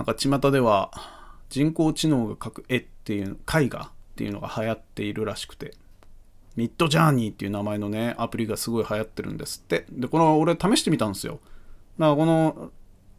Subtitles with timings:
[0.00, 0.90] なんか巷では
[1.50, 5.74] 人工知能が描く絵っていう絵画っていうのが流行っているらしくて
[6.56, 9.84] ミッドジャーニーっていう名前のねアプリがすごい流行ってるんですって。
[9.92, 11.38] でこの俺試してみたんですよ。
[11.98, 12.70] だからこの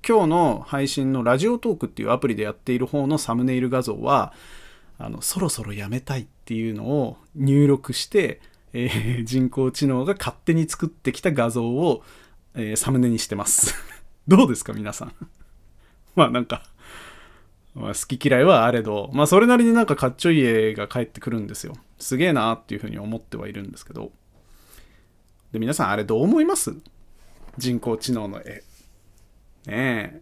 [0.07, 4.33] 今日の配信のラジオトークっていうアプリでやっている方のサムネイル画像は
[4.97, 8.41] あのそろそろやめたいっていうのを入力して、
[8.73, 12.03] えー人工知能が勝手に作ってきた画像を、
[12.55, 13.75] えーサムネにしてます。
[14.27, 15.13] どうですか皆さん？
[16.15, 16.63] まあなんか、
[17.73, 21.73] まあ、好き嫌いはあれどまあそれなりになんかかっちょいい絵が返ってくるんですよ。
[21.99, 24.11] すげえなっていうふうに思ってはいるんですけど。
[25.51, 26.73] で皆さんあれどう思います？
[27.57, 28.43] 人工知能の絵。
[28.43, 28.63] ね
[29.67, 30.21] え。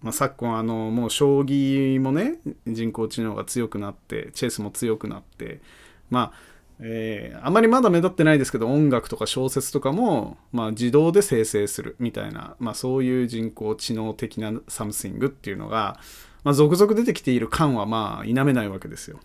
[0.00, 5.60] まあ、昨今あのもう将棋もね人工知能が強くなってチェスも強くなって
[6.08, 6.38] まあ、
[6.78, 15.98] えーあまりまだ目立ってないですけど音楽とか小説とかも、まあ、自動で生成するみたいな、まあ、そういう人工知能的な something っていうのが、
[16.48, 19.20] まあ、続々出てきている感はまあ否めないわけですよ。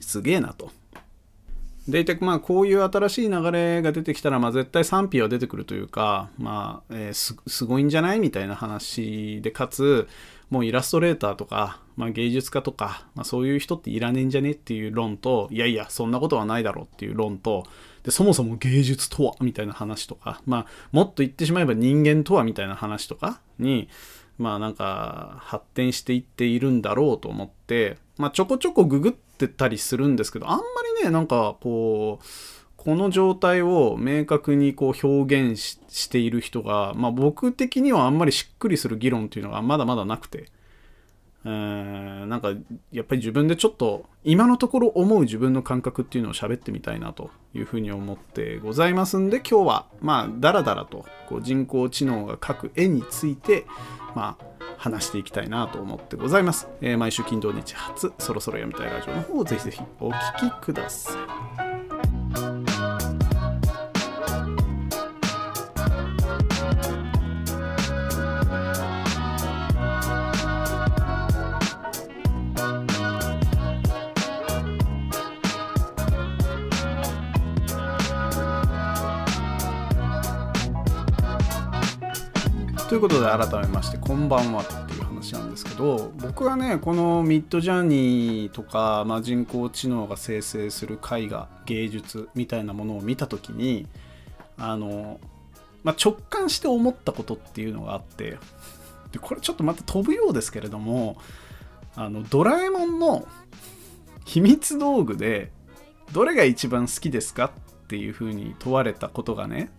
[0.00, 0.70] すげえなと。
[1.90, 10.08] 大体まあこういう新しい流れが出てきたらまあ絶対賛否は出てくるというかまあ、えーすすごいんじゃないみたいな話でかつ
[10.48, 17.66] もうイラストレーターとか、まあ、芸術家とか、まあ、そういう人っていらねえんじゃねっていう論といやいやそんなことはないだろうっていう論と
[18.04, 23.90] でそもそも芸術とはみたいな話とか、まあ、もっと言ってしまえば人間とはみたいな話とかに
[24.38, 30.64] まあなんか発展していっているんだろうと思って、まあ、ちょこちょこググってたりするんですけどあんま
[30.98, 32.24] りねなんかこう
[32.76, 40.50] この状態を明確にこう表現ししている人が、まあ、僕的にはあんまりしっくりする議論っていうのがまだまだなくて、
[41.46, 42.48] えーなんか
[42.90, 53.64] やっぱり自分でちょっと今のところ思う自分の感覚っていうのを喋ってみたいなというふうに思ってございますんで今日はまあダラダラとこう人工知能が描く絵について
[54.16, 54.44] まあ
[54.76, 61.12] 話していきたいなと思ってございます、えー毎週金土日初そろそろやめたいラジオの方をぜひぜひお聞きくださ
[61.72, 61.75] い。
[82.88, 93.88] ということで改めましてこんばんはっていう話なんですけど僕はねこのミッドジャーニーとか、まあ、人工知能が生成する絵画芸術みたいなものを見た時に
[94.56, 95.18] あの、
[95.82, 98.38] まあ、直感して思ったことっていうのがあって
[99.10, 101.16] でこれちょっとまた飛ぶようですけれども
[101.96, 103.26] あのドラえもんの
[104.24, 105.50] 秘密道具で
[106.12, 109.70] どれが一番好きですかっていうふうに問われたことがね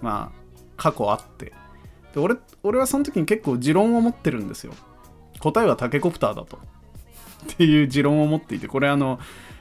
[0.00, 1.52] まあ過去あって。
[2.16, 4.72] で俺俺はその時に結構持論を持ってるんですよ。
[5.38, 6.56] 答えはタケコプターだと。
[6.56, 6.60] っ
[7.58, 9.20] ていう持論を持っていてこれあの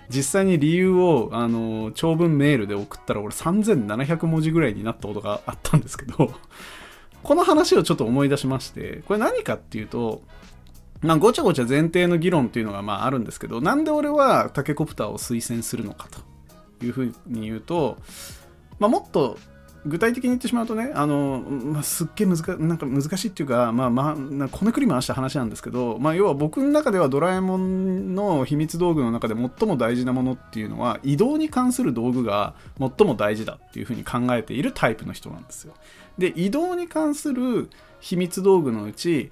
[0.09, 6.33] 実際に理由をあの長文メールで送ったら俺3700文字ぐらいになったことがあったんですけど
[7.21, 10.23] この話をちょっと思い出しましてこれ何かっていうと
[11.01, 16.07] まあ、ごちゃごちゃ前提の議論っていうのがまああるんですけどなんで俺はタケコプターを推薦するのか
[16.79, 17.97] というふうに言うと、
[18.79, 19.38] まあ、もっと
[19.85, 35.74] 具体的に言ってしまうとねあの、まあ、すっげえ難なんか難しいっていうか、まあまあ、こねくり回した話なんですけど、まあ、要は僕の中ではドラえもんの秘密道具の中で最も大事なものっていうのは移動に関する道具が最も大事だっていうふうに考えているタイプの人なんですよ。
[36.18, 37.69] で移動に関する
[38.00, 39.31] 秘密道具のうち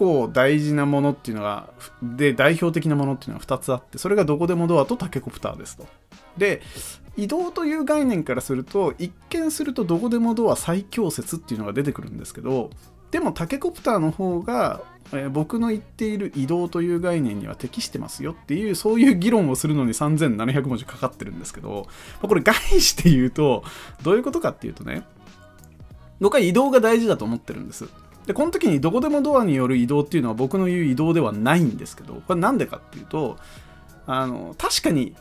[0.00, 1.68] 構大事なものっていうのが
[2.02, 5.86] で代表的なものっていうのが2つあってそれがどこでもドアとタケコプターですと。
[6.38, 6.62] で
[7.16, 12.70] 移動という概念からすると一見するとどこでもドア最強説っていうのが出てくるんですけど
[13.10, 14.80] でもタケコプターの方が、
[15.12, 21.88] えー僕の言っている移動という概念には適してますよっていうそういう議論をするのに3700文字かかってるんですけど
[22.22, 23.64] これ概して言うと
[24.02, 25.02] どういうことかっていうとね
[26.20, 27.88] 僕は移動が大事だと思ってるんです
[28.30, 33.38] でこの時にどこでもドアによる移動っていうのは僕の言う移動ではないんですけどこれなんでかっていうと
[34.06, 35.16] あの確かに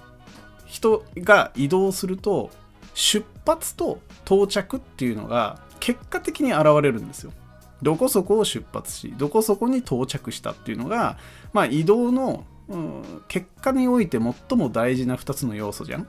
[0.67, 2.51] 人が移動すると
[2.93, 7.33] 出発と到着っていうのが結果的に現れるんですよ。
[7.81, 11.17] どこそこを出発しどこそこに到着したっていうのが、
[11.51, 16.07] まあ、移動の、うん結果において最も大事な2つの要素じゃん。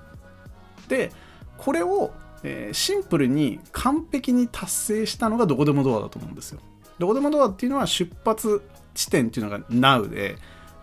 [0.89, 1.13] で
[1.57, 6.61] これを、えーシンプルに完璧に達成したのがどこでもドアだと思うんですよ。
[7.00, 8.62] どこでもドアっていうのは出発
[8.94, 10.37] 地点っていうのが Now で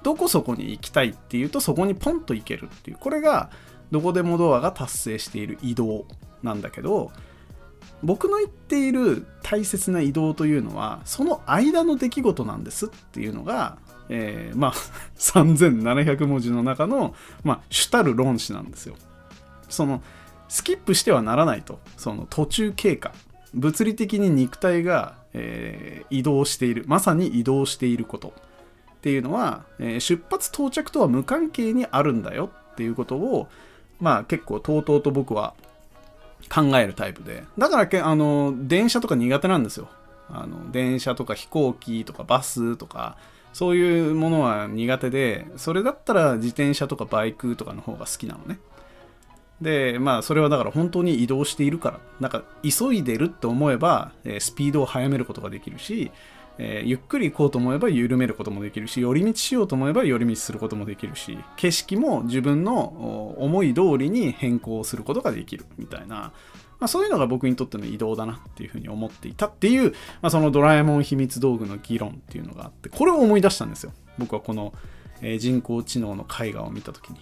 [0.04, 2.98] どこそこに行きたいっていうとそこにポンと行けるっていう。
[3.00, 3.50] これが
[3.92, 6.06] どこでもドアが達成している移動
[6.42, 7.12] なんだけど
[8.04, 13.78] 僕の言っている大切な移動というのはその間の出来事なんですっていうのが、
[14.10, 14.74] えー、まあ
[15.18, 18.96] 3700文字の中の、まあ、主たる論旨なんですよ。
[19.70, 20.02] その
[20.50, 21.80] スキップしてはならないと。
[21.98, 23.14] その途中経過。
[23.54, 26.84] 物理的に肉体が、えー、移動している。
[26.88, 28.34] まさに移動していること。
[28.96, 32.50] っていうのは、えー、出発到着とは無関係にあるんだよ。
[32.74, 33.48] っていうことを
[34.00, 35.54] まあ結構とうとうと僕は
[36.54, 37.44] 考えるタイプで。
[37.58, 39.90] だからけあの電車とか苦手なんですよ。
[40.30, 43.18] あの電車とか飛行機とかバスとか
[43.54, 48.60] そういうものは苦手でそれだったら自転車とかバイクとかの方が好きなのね。
[49.62, 52.00] でまあそれはだから本当に移動しているから。
[52.20, 56.12] なんか急いでるって思えば、えスピードを速めることができるし、
[56.60, 66.32] えー、ゆっくり行こうと思えば緩めることもできるし寄り道しようと思えば寄り道することもできるし景色も自分の思い通りに変更することができるみたいな、ま
[66.82, 73.94] あ、そういうのが僕にとっての移動だなっていうふうに思っていたっていう、まあ、そのドラえもん秘密道具の議論っていうのがあってこれを思い出したんですよ。
[74.18, 74.74] 僕はこの、
[75.22, 77.20] えー、人工知能の絵画を見た時に。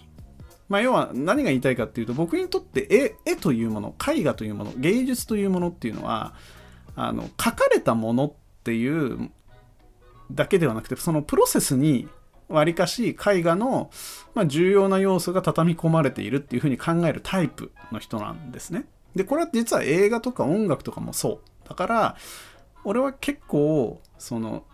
[0.68, 6.34] まあ、要は何が言いたいかっていうと僕にとって絵絵というもの絵画というもの芸術というものっていうのは
[6.96, 8.32] あの描かれたものっ
[8.64, 9.30] ていう
[10.32, 12.08] だけではなくてそのプロセスに
[12.48, 13.90] わりかし絵画の、
[14.34, 18.86] まあ、重要な要素が畳み込まれているっていうふうに考えるタイプの人なんですね。
[19.14, 22.16] でこれは実は映画とか音楽とかもそうだから
[22.84, 24.64] 俺は結構その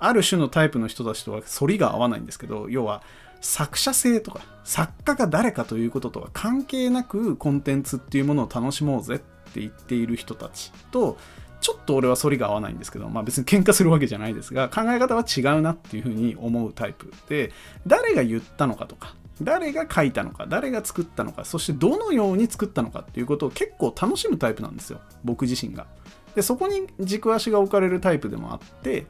[0.00, 3.02] ある種のタイプの人たちとは反りが合わないんですけど要は
[3.42, 9.18] 作者性とか作家が誰かということとは関係なくコンテンツっていうものを楽しもうぜっ
[9.52, 11.18] て言っている人たちと
[11.60, 17.52] ちょっと俺は反りが合わないんですけど、まあ別に喧嘩するわけじゃないですが、考え方は違うなっていうふうに思うタイプで、
[17.86, 25.86] 誰が言ったのかとか、誰が書いたのか、誰が作ったのか、そしてどのように作ったのかっていうことを結構楽しむタイプなんですよ、僕自身が。
[26.34, 29.06] で、そこに軸足が置かれるタイプでもあって、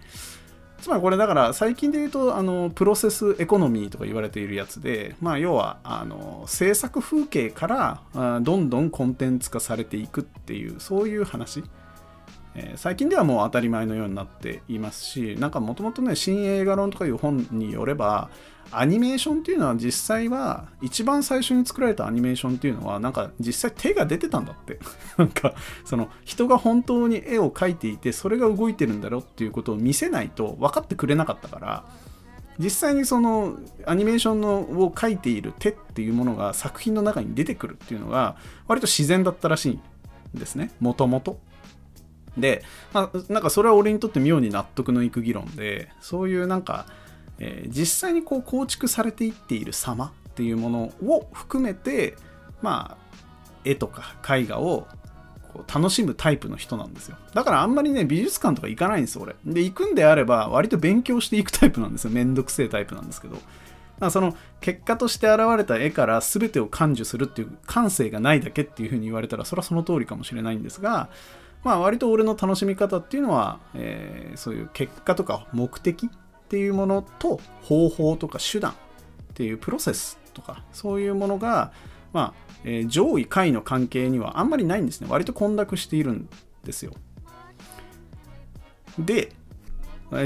[0.82, 11.62] つまりこれだから最近で言うとあのプロセスエコノミーとか言われているやつで、まあ、要はあの制作風景からあどんどんコンテンツ化されていくっていうそういう話。
[12.54, 18.30] えー、最近ではもう当たり前のようになっていますしなんかもともとね新映画論とかいう本によれば
[18.70, 24.78] アニメーションっていうのは実際は一番最初に作られたアニメーションっていうのはなんか実際手が出てたんだって。
[25.18, 25.54] なんか
[25.84, 31.84] その人が本当に絵を描いていてそれが動いてるんだろうっていうことを見せないと分かってくれなかったから
[32.58, 38.36] 実際にそのアニメーションのを描いている手っていうものが作品の中に出てくるっていうのが
[38.68, 39.80] 割と自然だったらしいん
[40.38, 40.70] ですね。
[40.80, 41.38] もともと
[42.36, 46.86] で、まあ、なんかそれは俺にとって妙に納得のいく議論でそういうなんか、
[47.38, 52.16] えー、実際にこう構築されていっている様っていうものを含めて
[52.62, 53.02] まあ
[53.64, 54.86] 絵とか絵画を
[55.52, 57.16] こう楽しむタイプの人なんですよ。
[57.34, 59.36] だからあんまりね美術館とか行かないんです俺。
[59.44, 62.10] で行くんであれば割と勉強していくタイプなんですよ。
[62.10, 63.36] めんどくせえタイプなんですけど。
[64.10, 71.08] その結果として現れた絵から全てを感受するっていう感性がないだけっていうふうに言われたらそれはその通りかもしれないんですが
[71.64, 76.10] まあ割と俺の楽しみ方っていうのは、えー、そういう結果とか目的っ
[76.48, 78.74] ていうものと方法とか手段っ
[79.34, 81.72] ていうプロセスとかそういうものが、
[82.12, 85.06] まあえー、上位下位の関係にはあんまりないんですね。
[85.10, 86.28] 割と混濁しているん
[86.64, 86.92] ですよ。
[88.98, 89.32] で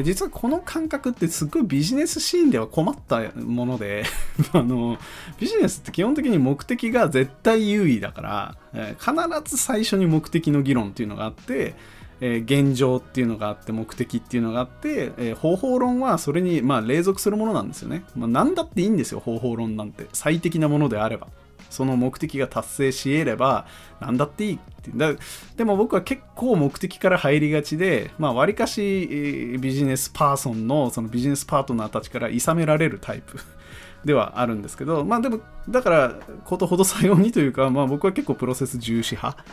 [0.02, 4.04] 実はこの感覚ってすっごいビジネスシーンでは困ったもので
[4.52, 4.99] あの
[5.38, 11.75] ビジネスって基本的に目的が絶対優位だから、え必ず最初に目的の議論っていうのがあって、
[12.20, 20.06] え現状っていうのがあって目的っていうのがあって、え方法論はそれにまあ隷属するものなんですよね、まあ、何だっていいんですよ方法論なんて。
[20.12, 21.28] 最適なものであれば。
[21.70, 23.66] その目的が達成し得れば
[24.00, 24.90] 何だっていいって。
[24.94, 25.14] だ
[25.56, 33.38] でも僕は結構目的から入りがちでまあわりかしビジネスパーソンのそのビジネスパートナーたちから諌められるタイプ
[34.04, 39.44] ではあるんですけどまあでもだからことほどさようにというかまあ僕は結構プロセス重視派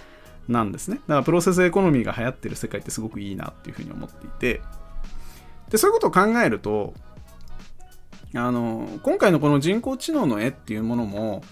[0.47, 0.97] なんですね。
[1.07, 4.61] だからプロセスエコノミーが流行ってる世界ってすごくいいなっていうふうに思っていて。
[5.73, 6.93] でそういうことを考えると
[8.35, 11.43] あの今回のこの人工知能の絵っていうものも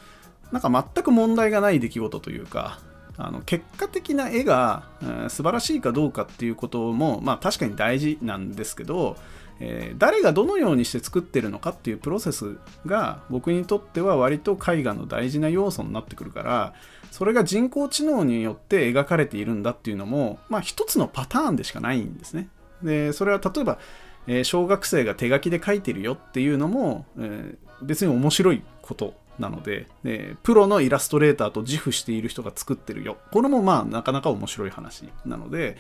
[0.52, 2.80] なんか全く問題がない出来事というか
[3.18, 9.16] あの結果的な絵が、えー、素晴らしいかどうかっていうことも、まあ、確かに大事なんですけど、
[9.60, 16.74] えー、誰がどのようにして作ってるのかっていうプロセスが僕にとっては割と絵画の大事な要素になってくるから
[17.12, 22.48] それが人工知能によって描かれているんだっていうのも、まあ、一つのパターンでしかないんですね。
[22.82, 23.78] でそれは例えば、
[24.26, 33.18] えー、小学生が手書きで描いてるよっていうのも、え別に面白いことなのでねプロのイラストレーターと自負している人が作ってるよ。
[33.32, 35.78] これもまあなかなか面白い話なので、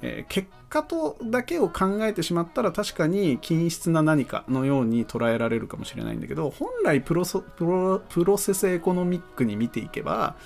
[0.00, 10.36] えー、結果とだけを考えてしまったら確かに均質な何かのように捉えられるかもしれないんだけど本来プロセスエコノミックに見ていけば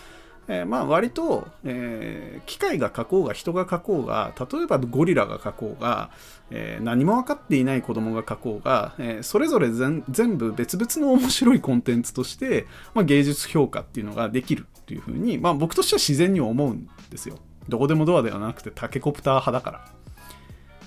[0.49, 6.11] えー、まあ割と、えー、機械が描こうが人が描こうが例えばゴリラが描こうが、
[6.51, 10.03] えー、何も分かっていない子供が描こうが、えそれぞれ全
[10.37, 17.39] 部別々の面白いコンテンツとして、まあ、芸術評価っていうのができるっていうふうに、まあ、僕としては自然に思うんですよ。
[17.69, 19.85] どこでもドアではなくてタケコプター派だから。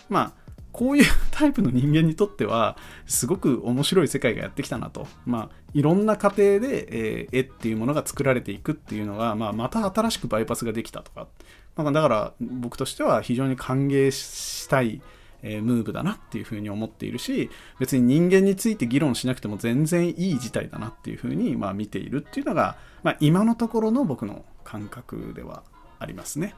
[0.08, 0.49] まあ
[0.80, 11.28] こういうタイプの人間にとってはすごく面白い世界がやってきたなと、まあ、いろんな過程で、えー、絵っていうものが作られていくっていうのが、まあ、また新しくバイパスができたとか、
[11.76, 15.02] まあ、だから僕としては非常に歓迎したい、
[15.44, 25.64] えー、ムーブだなっていうふうに思っているし別に人間について議論しなくても全然いい事態だなっていうふうに、まあ、見ているっていうのが、まあ、今のところの僕の感覚では
[26.00, 26.56] ありますね。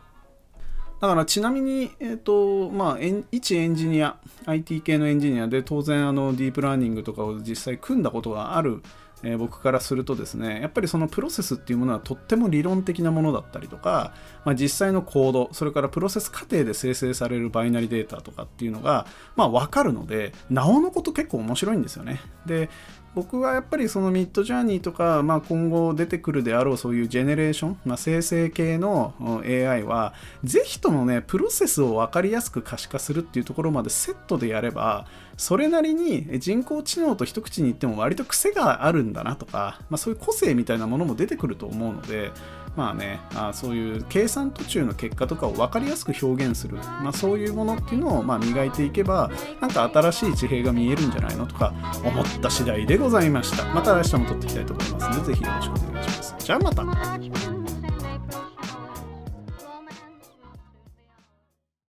[1.02, 2.98] だからちなみに、えーとまあ、
[3.32, 8.84] 一エンジニア IT 系のエンジニアで当然あのディープラーニングとかを実際組んだことがある、
[9.24, 14.14] えー、僕からするとですねやっぱりそのプロセスっていうものはとっても理論的なものだったりとか、
[14.46, 22.22] まあ、実際のコードそれからプロセス過程で生成されるバイナリデータとかっていうのが、まあ、分かるのでなおのこと結構面白いんですよね。
[22.46, 22.70] で
[23.14, 29.14] 僕はやっぱりそのミッドジャーニーとか、まあ、今後出てくるであろうそういうジェネレーション、まあ、生成系の
[29.46, 30.14] AI は
[30.44, 42.32] ぜひともねプロセスを分かりやすく可視化するっていうところまでセットでやればそれなりに人工知能と一口に言っても割と癖があるんだなとか、まあ、そういう個性みたいなものも出てくると思うので
[42.76, 51.74] まあね、あそういう計算途中の結果とかを分かりやすく表現する、まあ、そういうものっていうのをまあ磨いていけばなんか新しい地平が見えるんじゃないのとか
[52.04, 53.66] 思った次第でございました。
[53.74, 56.36] また明日も撮っていきたいと思いますのでぜひよろしくお願いします。
[56.40, 57.61] じゃあまた。